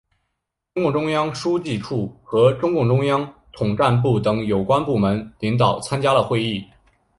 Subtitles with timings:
[0.73, 6.65] 中共中央书记处和中共中央统战部等有关部门领导参加了会议。